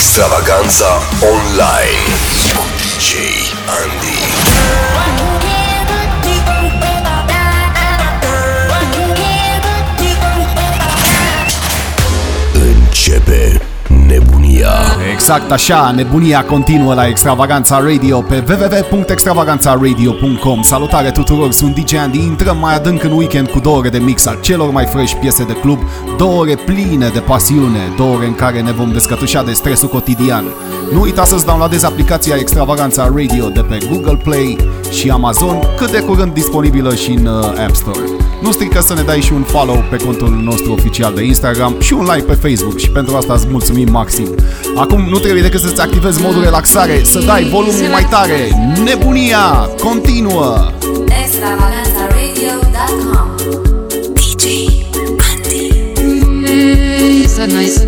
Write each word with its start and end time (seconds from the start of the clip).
Extravaganza 0.00 0.90
Online 1.20 2.00
DJ 2.78 3.12
Andy. 3.80 4.20
Începe 12.52 13.60
nebunia. 14.10 14.72
Exact 15.12 15.50
așa, 15.50 15.92
nebunia 15.96 16.44
continuă 16.44 16.94
la 16.94 17.06
Extravaganța 17.06 17.80
Radio 17.80 18.20
pe 18.20 18.44
www.extravaganțaradio.com 18.48 20.62
Salutare 20.62 21.10
tuturor, 21.10 21.52
sunt 21.52 21.74
DJ 21.74 21.94
Andy, 21.94 22.18
intrăm 22.18 22.58
mai 22.58 22.74
adânc 22.74 23.02
în 23.02 23.12
weekend 23.12 23.48
cu 23.48 23.58
două 23.58 23.76
ore 23.76 23.88
de 23.88 23.98
mix 23.98 24.26
al 24.26 24.38
celor 24.40 24.70
mai 24.70 24.84
fresh 24.84 25.14
piese 25.20 25.44
de 25.44 25.52
club, 25.52 25.78
două 26.16 26.40
ore 26.40 26.54
pline 26.54 27.08
de 27.08 27.20
pasiune, 27.20 27.92
două 27.96 28.14
ore 28.14 28.26
în 28.26 28.34
care 28.34 28.60
ne 28.60 28.72
vom 28.72 28.92
descătușa 28.92 29.42
de 29.42 29.52
stresul 29.52 29.88
cotidian. 29.88 30.44
Nu 30.92 31.00
uita 31.00 31.24
să-ți 31.24 31.46
downloadezi 31.46 31.86
aplicația 31.86 32.36
Extravaganța 32.38 33.12
Radio 33.14 33.48
de 33.48 33.60
pe 33.60 33.78
Google 33.90 34.20
Play 34.24 34.56
și 34.90 35.10
Amazon, 35.10 35.58
cât 35.76 35.90
de 35.90 36.00
curând 36.00 36.32
disponibilă 36.32 36.94
și 36.94 37.10
în 37.10 37.26
uh, 37.26 37.44
App 37.44 37.74
Store. 37.74 38.20
Nu 38.42 38.52
strică 38.52 38.80
să 38.80 38.94
ne 38.94 39.02
dai 39.02 39.20
și 39.20 39.32
un 39.32 39.42
follow 39.42 39.84
pe 39.90 39.96
contul 39.96 40.28
nostru 40.28 40.72
oficial 40.72 41.14
de 41.14 41.24
Instagram 41.24 41.74
și 41.78 41.92
un 41.92 42.08
like 42.14 42.26
pe 42.26 42.48
Facebook 42.48 42.78
și 42.78 42.90
pentru 42.90 43.16
asta 43.16 43.32
îți 43.32 43.46
mulțumim 43.50 43.96
maxim. 44.00 44.34
Acum 44.76 45.06
nu 45.08 45.18
trebuie 45.18 45.42
decât 45.42 45.60
să-ți 45.60 45.80
activezi 45.80 46.22
modul 46.22 46.42
relaxare, 46.42 47.00
să 47.04 47.18
dai 47.26 47.44
volumul 47.44 47.88
mai 47.90 48.06
tare. 48.10 48.48
Nebunia 48.84 49.68
continuă! 49.86 50.70
extravaganzaradio.com 51.22 53.28
DJ 54.14 54.44
Andy 55.28 55.60
Nice, 57.22 57.44
nice, 57.44 57.80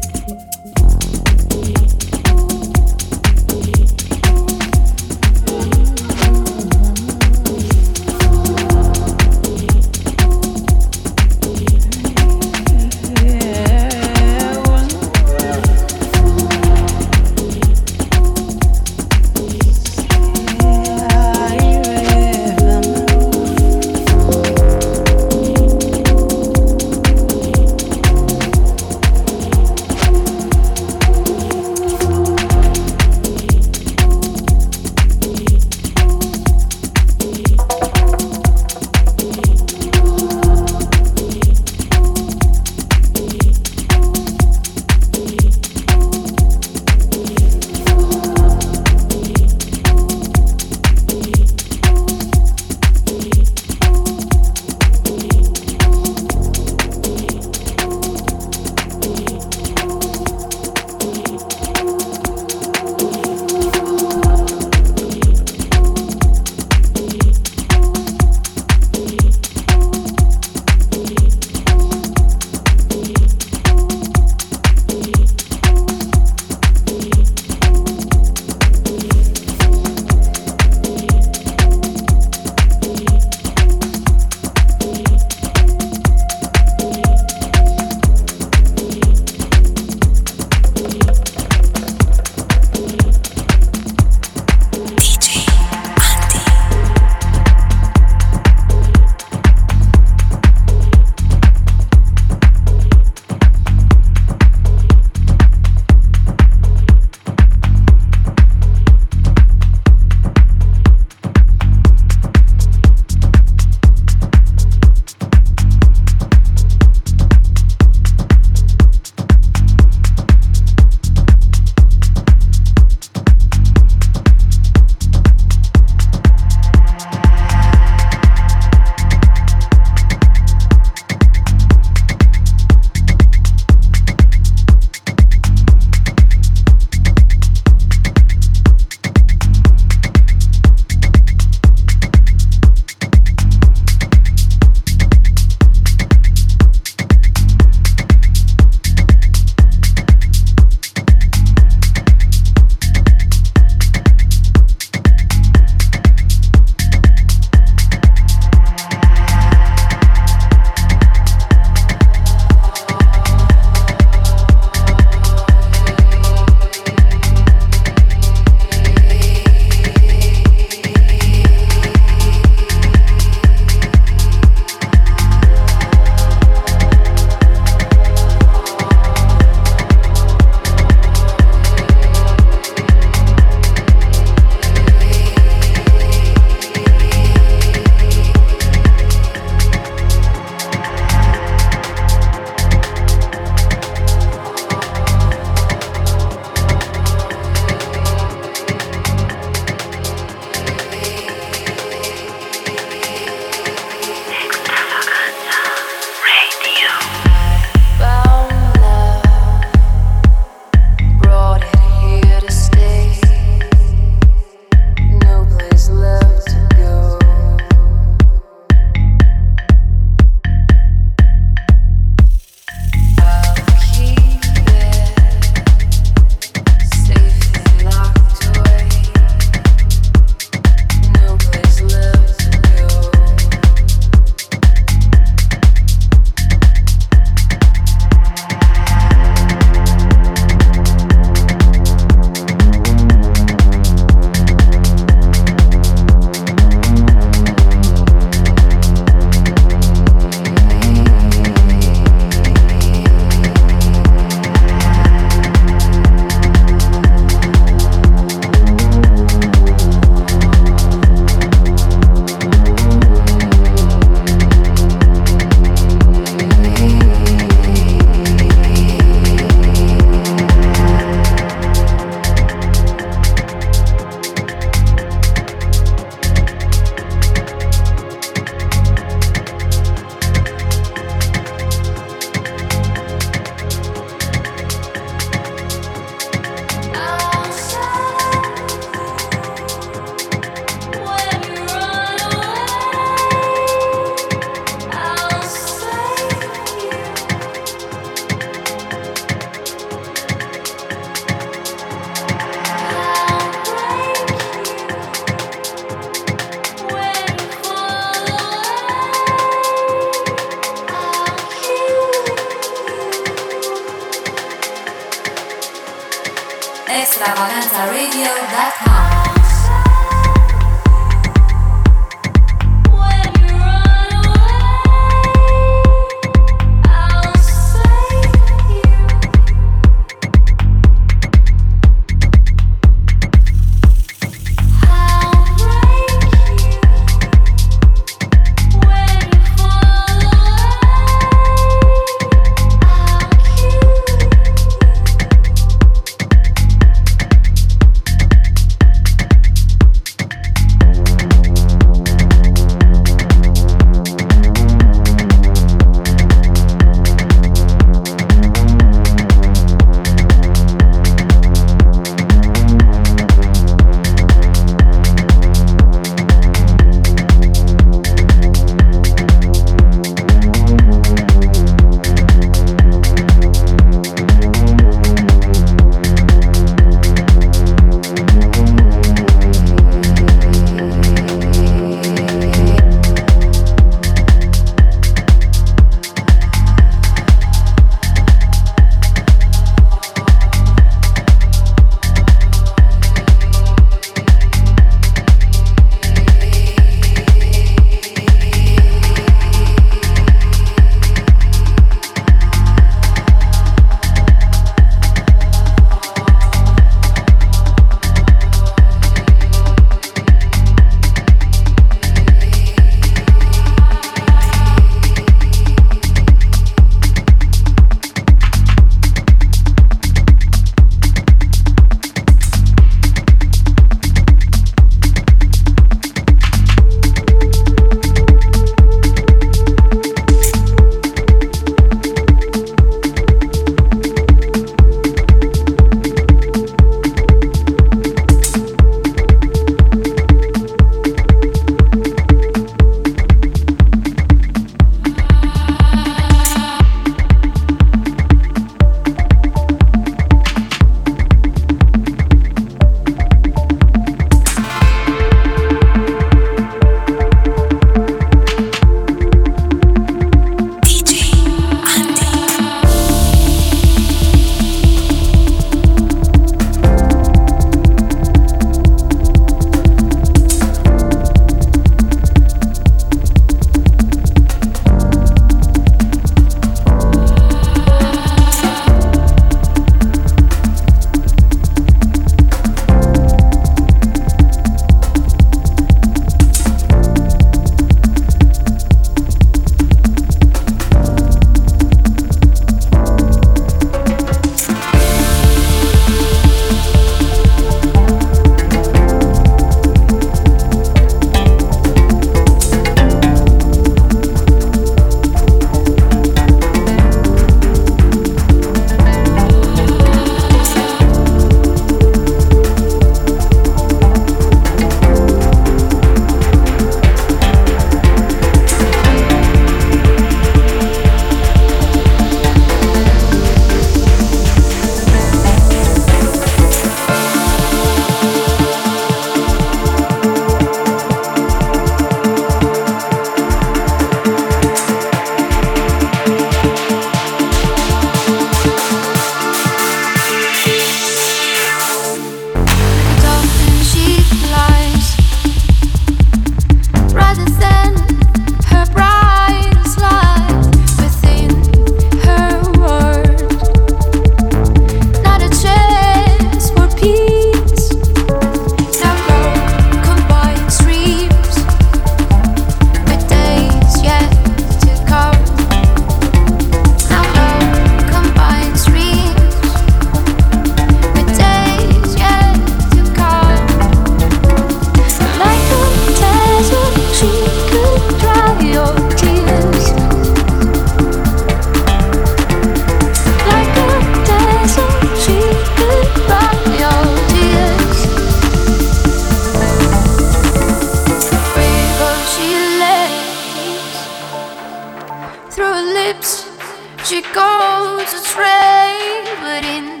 She 597.04 597.20
goes 597.20 598.14
astray, 598.14 599.22
but 599.42 599.62
in 599.62 600.00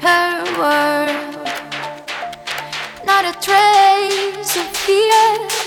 her 0.00 0.44
world, 0.58 1.46
not 3.04 3.26
a 3.26 3.34
trace 3.38 4.56
of 4.56 4.66
fear. 4.78 5.57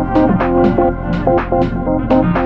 Thank 0.00 0.42
you. 2.22 2.37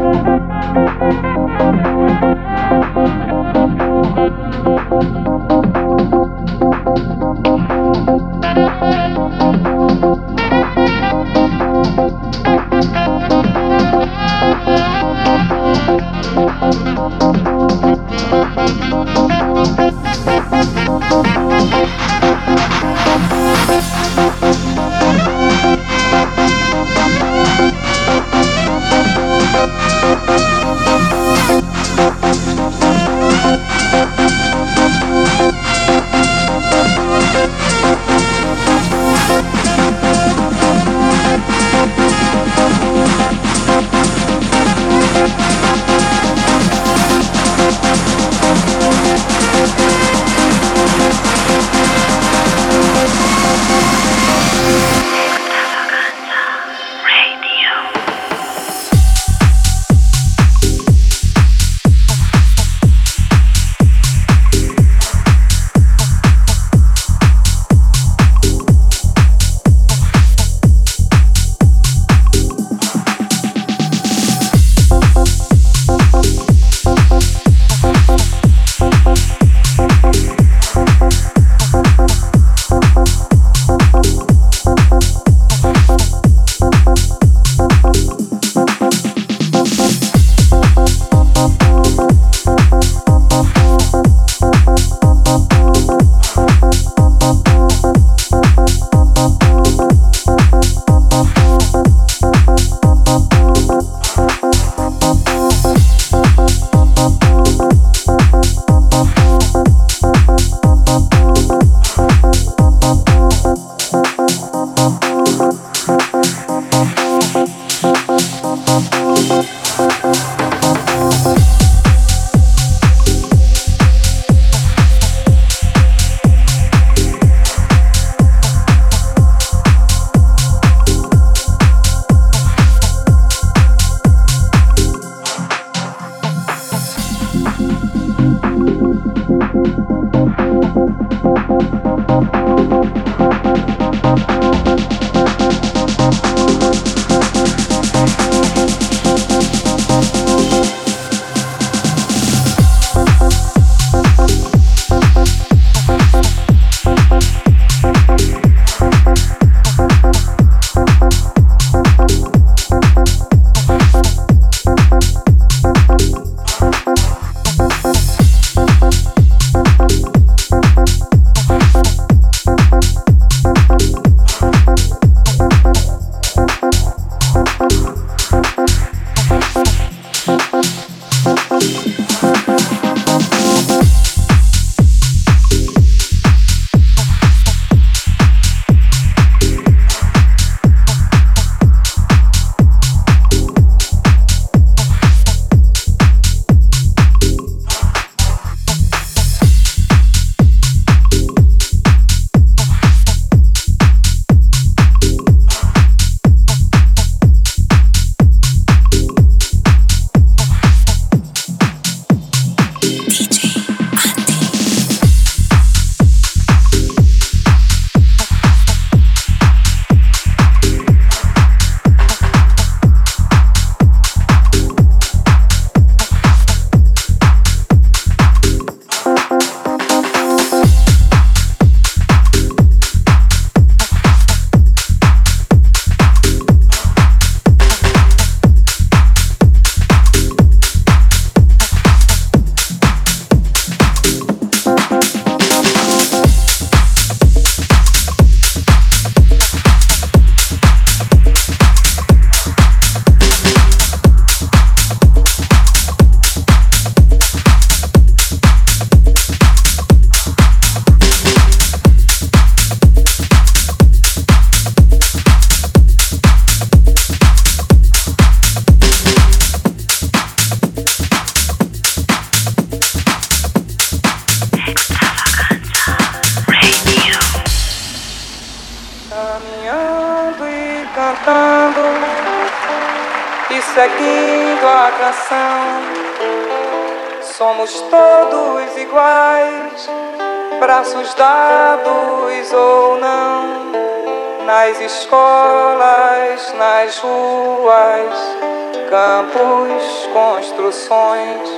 Construções, 300.73 301.49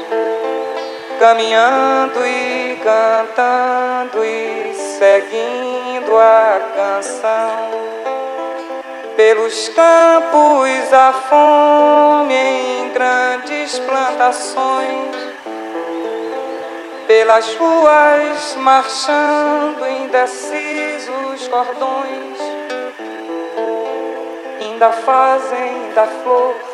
caminhando 1.21 2.27
e 2.27 2.81
cantando 2.83 4.25
e 4.25 4.75
seguindo 4.75 6.19
a 6.19 6.61
canção. 6.75 7.71
Pelos 9.17 9.69
campos 9.69 10.93
a 10.93 11.12
fome 11.12 12.35
em 12.35 12.89
grandes 12.93 13.79
plantações, 13.79 15.15
pelas 17.07 17.55
ruas 17.55 18.57
marchando 18.57 19.89
indecisos 19.89 21.47
cordões, 21.49 22.39
ainda 24.61 24.91
fazem 24.91 25.93
da 25.95 26.07
flor 26.07 26.74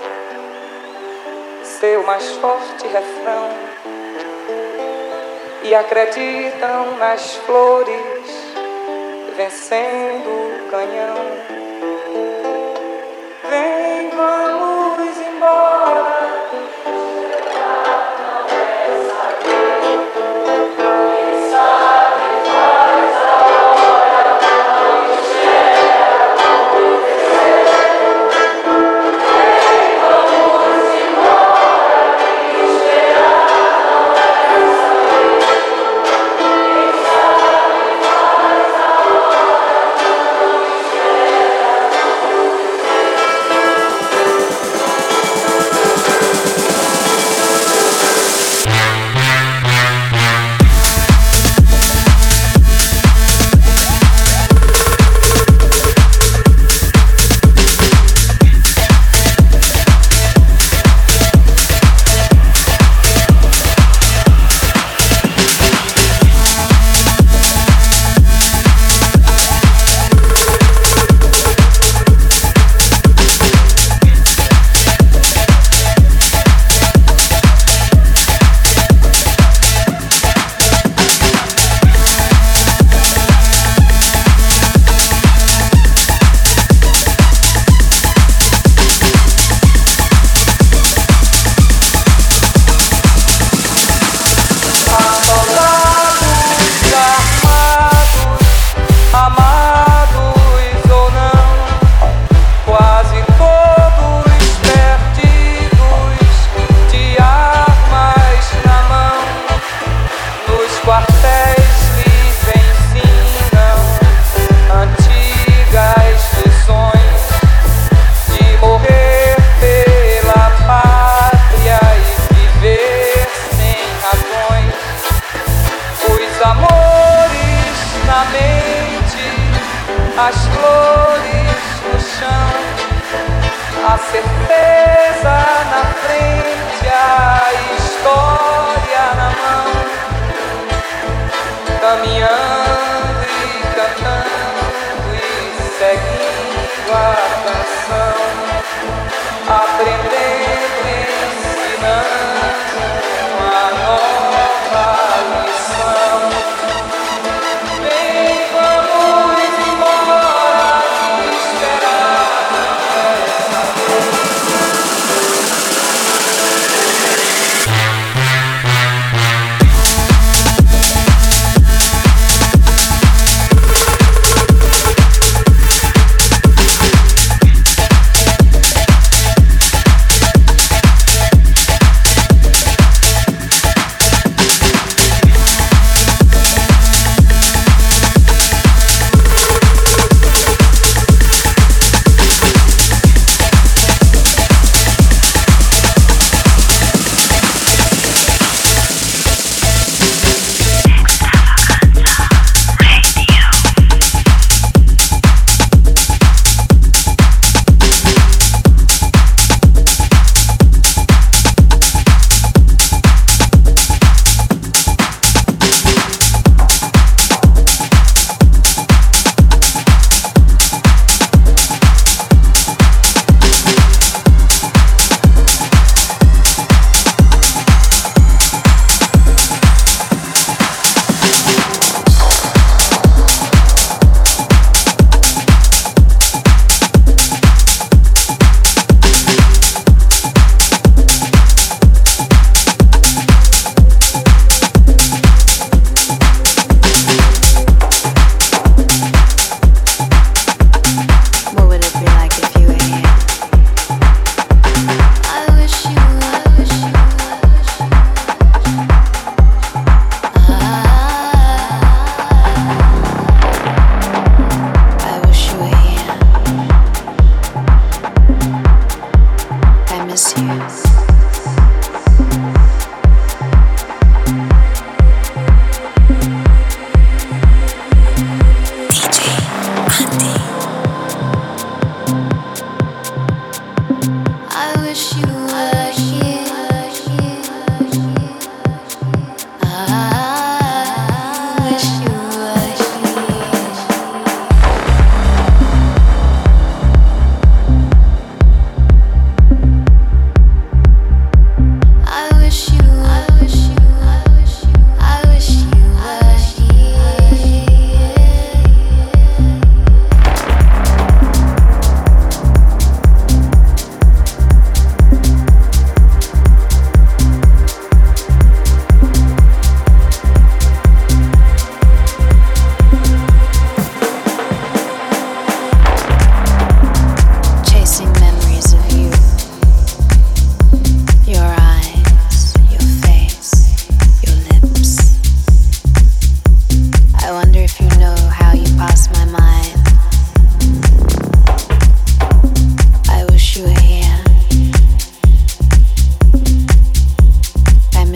seu 1.80 2.02
mais 2.02 2.28
forte 2.32 2.86
refrão 2.88 3.48
e 5.62 5.74
acreditam 5.74 6.98
nas 6.98 7.36
flores 7.36 8.52
vencendo 9.34 10.28
o 10.28 10.70
canhão. 10.70 11.16
Vem, 13.48 14.10
vamos 14.10 15.16
embora. 15.26 15.79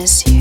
miss 0.05 0.23
you. 0.27 0.34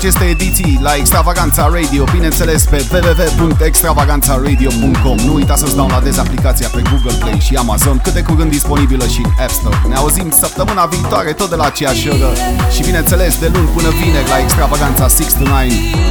Aceste 0.00 0.24
ediții 0.24 0.78
la 0.82 0.94
Extravaganța 0.94 1.70
Radio, 1.72 2.04
bineînțeles 2.12 2.64
pe 2.64 2.86
www.extravaganțaradio.com 2.92 5.16
Nu 5.16 5.34
uita 5.34 5.56
să-ți 5.56 5.74
downloadezi 5.74 6.20
aplicația 6.20 6.68
pe 6.68 6.82
Google 6.90 7.12
Play 7.18 7.38
și 7.40 7.54
Amazon, 7.54 7.98
cât 7.98 8.12
de 8.12 8.22
curând 8.22 8.50
disponibilă 8.50 9.06
și 9.06 9.20
în 9.24 9.30
App 9.38 9.50
Store. 9.50 9.76
Ne 9.88 9.94
auzim 9.94 10.30
săptămâna 10.30 10.84
viitoare 10.84 11.32
tot 11.32 11.48
de 11.48 11.54
la 11.54 11.64
aceeași 11.64 12.08
oră 12.08 12.32
și 12.74 12.82
bineînțeles 12.82 13.38
de 13.38 13.50
luni 13.52 13.68
până 13.68 13.88
vineri 13.88 14.28
la 14.28 14.38
Extravaganța 14.38 15.02
6 15.02 15.24
to 15.38 15.44
9 15.44 15.56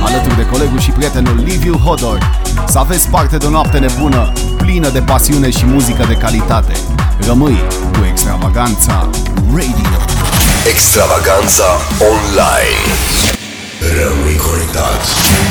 alături 0.05 0.35
de 0.35 0.45
colegul 0.45 0.79
și 0.79 0.91
prietenul 0.91 1.43
Liviu 1.43 1.73
Hodor. 1.73 2.41
Să 2.67 2.79
aveți 2.79 3.09
parte 3.09 3.37
de 3.37 3.45
o 3.45 3.49
noapte 3.49 3.77
nebună, 3.77 4.31
plină 4.57 4.89
de 4.89 5.01
pasiune 5.01 5.49
și 5.49 5.65
muzică 5.65 6.05
de 6.07 6.13
calitate. 6.13 6.73
Rămâi 7.19 7.57
cu 7.91 8.05
Extravaganța 8.09 9.09
Radio. 9.53 9.99
Extravaganza 10.67 11.69
online. 12.11 13.38
eran 14.01 14.23
muy. 14.23 15.48